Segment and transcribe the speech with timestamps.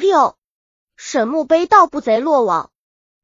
[0.00, 0.36] 六，
[0.96, 2.72] 沈墓碑盗不贼落网。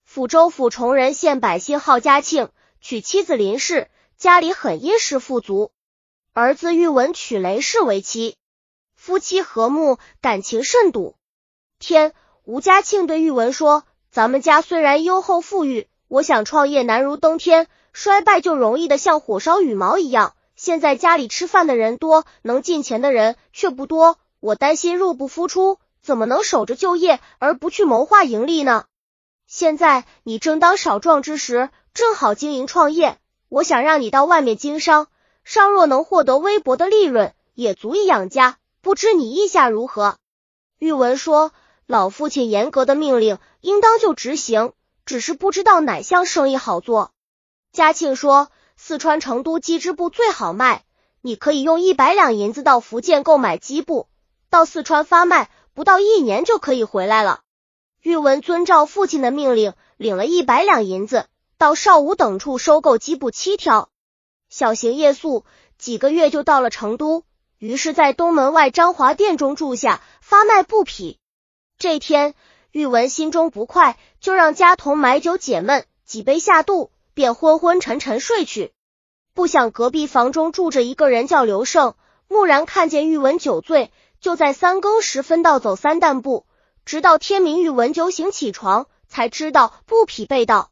[0.08, 5.72] 抚州府崇仁县百姓号嘉庆，娶妻子林氏，家里很殷实富足。
[6.32, 8.36] 儿子玉文娶雷氏为妻，
[8.94, 11.16] 夫妻和睦，感情甚笃。
[11.78, 12.12] 天，
[12.44, 20.34] 吴嘉庆对玉文说：“咱们家虽然优厚富裕，我想创业难如登天，衰败就容易的像火烧羽毛一样。
[20.54, 28.84] 现在家里吃饭的人多，能进钱的人却不多，我担心入不敷出，怎么能守着就业而不去谋划盈利呢？”
[29.48, 33.18] 现在你正当少壮之时，正好经营创业。
[33.48, 35.08] 我想让你到外面经商，
[35.42, 38.58] 尚若能获得微薄的利润，也足以养家。
[38.82, 40.16] 不知你意下如何？
[40.78, 41.52] 玉文说
[41.86, 44.72] ：“老父亲严格的命令，应当就执行。
[45.04, 47.10] 只是不知道哪项生意好做。”
[47.72, 50.84] 嘉庆说：“四川成都鸡织布最好卖，
[51.20, 54.08] 你可以用一百两银子到福建购买鸡布，
[54.50, 57.42] 到四川发卖，不到一年就可以回来了。”
[58.00, 61.26] 玉文遵照父亲的命令，领了一百两银子，
[61.58, 63.90] 到邵武等处收购机布七条，
[64.48, 65.44] 小型夜宿，
[65.76, 67.24] 几个月就到了成都。
[67.58, 71.18] 于是，在东门外张华店中住下，发卖布匹。
[71.78, 72.34] 这天，
[72.70, 78.72] 玉文心中不快，就让家童买酒解闷，几杯下肚，便昏昏沉沉睡去。
[79.34, 81.94] 不想隔壁房中住着一个人叫刘胜，
[82.28, 86.46] 蓦然看见玉文酒醉，就在三更时分盗走三担布。
[86.84, 90.70] 直到天明，玉文酒醒起床，才知道布匹被盗，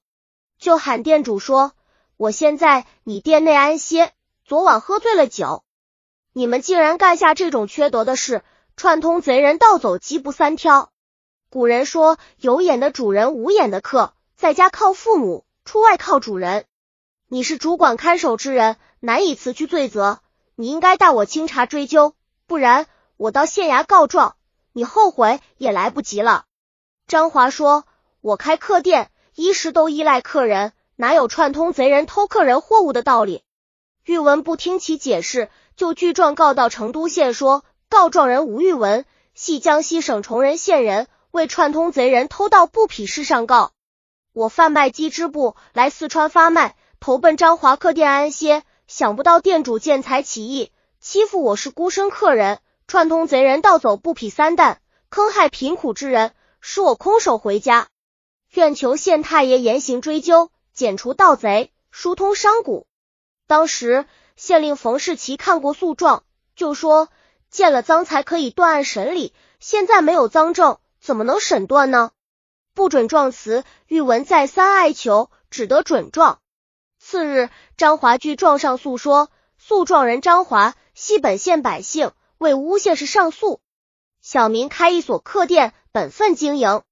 [0.59, 1.73] 就喊店主说
[2.17, 4.13] ：“我现在你店内安歇，
[4.45, 5.65] 昨晚喝醉了酒，
[6.33, 8.43] 你们竟然干下这种缺德的事，
[8.77, 10.91] 串通贼人盗走鸡布三挑。
[11.51, 16.67] 古人说，有眼的主人，无眼的客，在家靠父母，出外靠主人。
[17.29, 20.21] 你是主管看守之人，难以辞去罪责，
[20.55, 22.15] 你应该带我清查追究，
[22.47, 24.37] 不然我到县衙告状。”
[24.77, 26.47] 你后悔也来不及了。
[27.07, 27.85] 张华说
[28.21, 33.45] ：“我开客店，衣食都依赖客人，哪有串通贼人偷客人货物的道理？”
[34.05, 43.71] 玉文不听其解释，就具状告到成都县，说告状人吴玉文系江西省崇仁县人，为串通贼人偷盗布匹事上告。
[44.33, 52.59] 我贩卖鸡织布来四川发卖，投奔张华客店安歇，想不到店主见财起意，欺负我是孤身客人。
[52.87, 57.89] 串通贼人盗走布匹三担，坑害贫苦之人，使我空手回家。
[58.53, 62.87] 愿求县太爷严刑追究，剪除盗贼，疏通商贾。
[63.47, 64.07] 当时
[64.37, 66.25] 县令冯世奇看过诉状，
[66.55, 67.09] 就说
[67.51, 72.11] 见了赃才可以断案审理，现在没有赃证，怎么能审断呢？
[72.75, 76.41] 不准状词，玉文再三哀求，只得准状。
[76.99, 82.13] 次日，张华据状上诉说，诉状人张华系本县百姓。
[82.45, 83.63] 为诬陷事上诉，
[84.21, 86.83] 小民开一所客店，本分经营。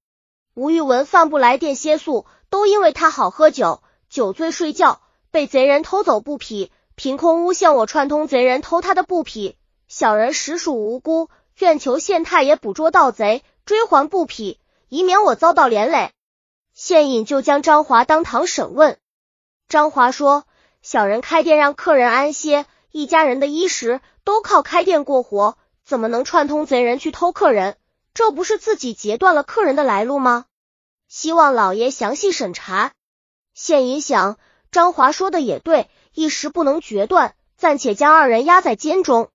[0.55, 4.99] 吴玉文饭不来店歇宿，都因为他好喝酒，酒醉睡觉，
[5.29, 9.55] 被贼人偷走布匹，凭空诬陷我串通贼人偷他的布匹。
[9.87, 14.59] 小人实属无辜，愿求县太爷捕捉盗贼，追还布匹，
[14.89, 16.09] 以免我遭到连累。
[16.73, 18.97] 县尹就将张华当堂审问。
[19.69, 20.45] 张华说
[20.81, 27.75] ：“小人开店让客人安歇。”一家人的衣食都靠开店过活，怎么能串通贼人去偷客人？
[28.13, 30.45] 这不是自己截断了客人的来路吗？
[31.07, 32.91] 希望老爷详细审查。
[33.55, 34.37] 县尹想，
[34.71, 39.31] 张华说的也对，一时不能决断，暂且将二人押在监中。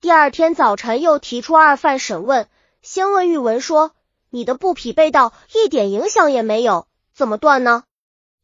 [0.00, 2.48] 第二天早晨，又提出二犯审问。
[2.82, 3.90] 先问玉文说
[4.30, 7.82] ：“你的布匹被盗，一点影响也没有，怎么断呢？”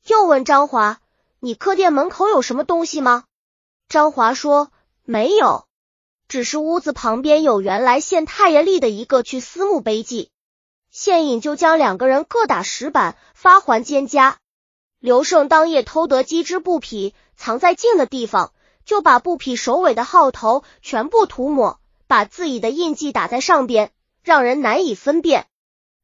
[0.09, 0.99] 又问张华
[1.39, 3.23] ：“你客店门口有什么东西吗？”
[3.88, 4.71] 张华说
[5.03, 5.66] ：“没有，
[6.28, 10.31] 只是屋子旁边有原来县太爷立的一个去私墓碑记。”
[10.93, 14.37] 县尹就将两个人各打十板，发还监家。
[14.98, 18.53] 刘胜当夜偷得鸡织布匹，藏在静的地方，
[18.84, 23.91] 就把布匹首尾的号头全部涂抹，把自己的印记打在上边，
[24.22, 25.47] 让人难以分辨。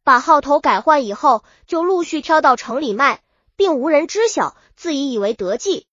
[0.05, 3.23] 把号头改换以后，就陆续挑到城里卖，
[3.57, 5.87] 并无人知晓，自己以为得计。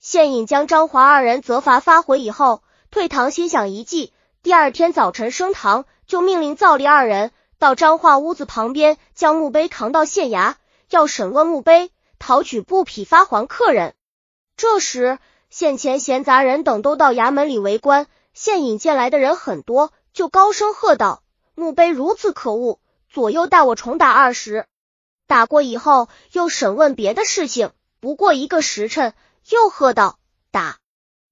[0.00, 2.62] 县尹将张华二人责罚发回以后，
[2.92, 4.12] 退堂心想一计。
[4.44, 10.54] 第二天早晨升堂，就命令造立二人到张华屋子旁边，将墓碑扛到县衙，
[10.88, 11.90] 要审问墓碑，
[12.20, 13.94] 讨取布匹发还客人。
[14.56, 15.18] 这时，
[15.50, 18.06] 县前闲杂人等都到衙门里围观。
[18.32, 21.24] 县尹见来的人很多，就高声喝道
[21.56, 22.78] ：“墓碑如此可恶，
[23.10, 24.66] 左右带我重打二十。”
[25.26, 27.72] 打过以后，又审问别的事情。
[27.98, 29.12] 不过一个时辰。
[29.48, 30.18] 又喝道
[30.50, 30.78] ：“打！”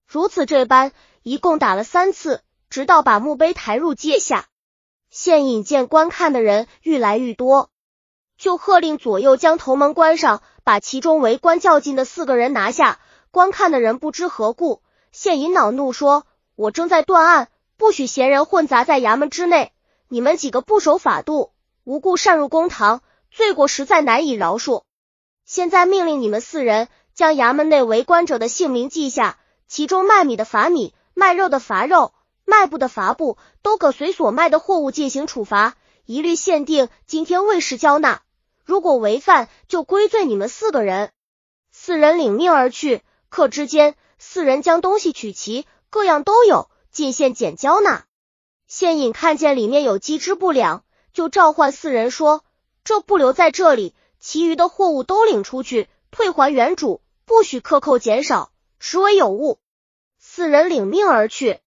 [0.07, 0.93] 如此这般，
[1.23, 4.47] 一共打了三次，直到把墓碑抬入阶下。
[5.11, 7.71] 现引见观看的人愈来愈多，
[8.37, 13.01] 就喝令左右将头门关上，把其中围观较劲的四个人拿下。
[13.31, 14.83] 观看的人不知何故，
[15.13, 16.27] 现引恼怒说
[16.57, 19.73] ：“我正在断案，不许闲人混杂在衙门之内。
[20.09, 21.53] 你们几个不守法度，
[21.85, 24.85] 无故擅入公堂，罪过实在难以饶恕。
[25.45, 32.13] 现在命令你们四人将衙门内围观者的姓名记下，其中卖米的罚米，卖肉的罚肉。”
[32.49, 35.75] 卖布的罚布都可随所卖的货物进行处罚，
[36.05, 38.23] 一律限定今天未时交纳。
[38.65, 41.11] 如果违犯，就归罪你们四个人。
[41.73, 43.03] 四人领命而去。
[43.31, 48.05] 客之间，四人将东西取齐，各样都有，进县检交纳。
[48.69, 52.45] 县尹看见里面有机之不良，就召唤四人说
[52.85, 59.59] ：“这不留在这里，其余的货物都领出去，退还原主，不许克扣减少，实为有误。”
[60.19, 61.61] 四人领命而去。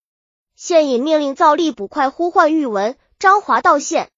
[0.55, 4.09] 现引命令造吏捕快呼唤玉文、张华到县。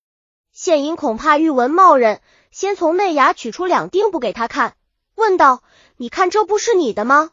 [0.54, 2.22] 现引恐怕玉文冒认，
[2.52, 4.76] 先从内衙取出两锭布给他看，
[5.16, 5.64] 问道
[5.98, 7.32] ：“你看这布是你的吗？”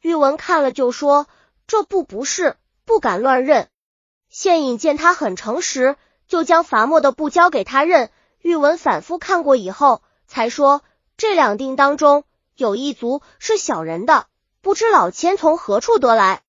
[0.00, 1.26] 玉文看了就说
[1.66, 3.68] ：“这布不是，不敢乱认。”
[4.28, 5.96] 现引见他很诚实，
[6.26, 8.10] 就将罚没的布交给他认。
[8.40, 10.82] 玉文反复看过以后，才说
[11.16, 12.24] ：“这两锭当中
[12.58, 14.26] 有一族是小人的，
[14.60, 16.42] 不知老千从何处得来。”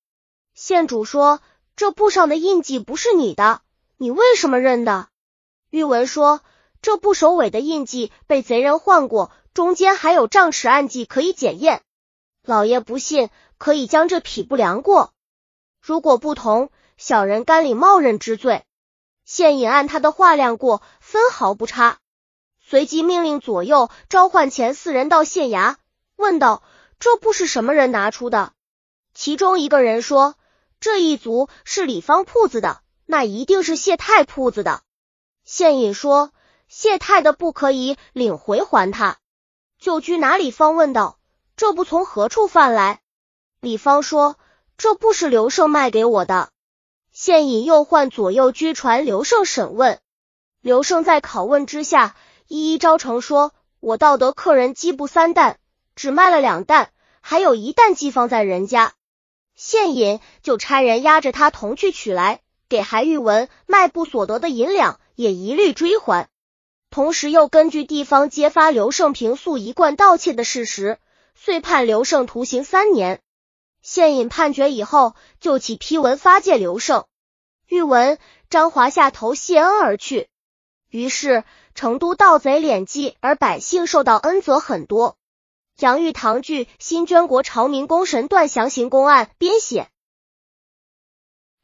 [0.52, 1.40] 县主说。
[1.76, 3.62] 这布上的印记不是你的，
[3.96, 5.08] 你为什么认的？
[5.70, 6.42] 玉文说
[6.82, 11.80] ：“这布首尾的印记被贼人换过，中间还有丈尺暗记可以检验。
[12.44, 15.14] 老爷不信，可以将这匹布量过。
[15.80, 18.62] 如果不同，小人甘领冒认之罪。”
[19.24, 21.96] 县尹按他的话量过，分毫不差。
[22.60, 25.76] 随即命令左右召唤前四人到县衙，
[26.20, 26.62] 问道
[27.00, 28.52] ：“这布是什么人拿出的？”
[29.14, 30.36] 其中一个人说。
[30.82, 34.80] 这一族是李方铺子的，那一定是谢太铺子的。
[35.44, 36.32] 现隐说
[36.68, 39.18] ：“谢太的不可以领回还他。”
[39.78, 41.18] 旧居拿李方问道
[41.54, 43.02] ：“这布从何处贩来？”
[43.60, 44.38] 李方说
[44.78, 46.48] ：“这不是刘胜卖给我的。”
[47.12, 50.00] 现隐又唤左右居传刘胜审问。
[50.62, 52.16] 刘胜在拷问之下，
[52.48, 55.58] 一一招成说：“我盗得客人鸡布三担，
[55.94, 56.88] 只卖了两担，
[57.20, 58.92] 还有一担寄放在人家。”
[59.54, 66.28] 现引就差人押着他同去取来，给韩玉文卖布所得的银两也一律追还。
[66.88, 70.98] 同时又根据地方揭发刘胜平素一贯盗窃的事实，
[71.34, 73.20] 遂判刘胜徒刑三年。
[73.82, 77.04] 现引判决以后，就起批文发借刘胜。
[77.68, 80.28] 玉文、张华下头谢恩而去。
[80.88, 81.44] 于是
[81.74, 85.16] 成都盗贼敛迹，而百姓受到恩泽很多。
[85.80, 89.88] 杨玉堂剧《新捐国朝明功神断详行公案》编写。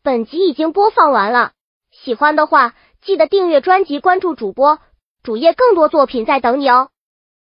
[0.03, 1.53] 本集已经播放完了，
[1.91, 4.79] 喜欢的话记得订阅专辑，关注主播
[5.23, 6.89] 主页，更多作品在等你哦。